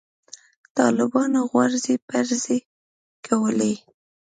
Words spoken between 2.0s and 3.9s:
پرځې کولې.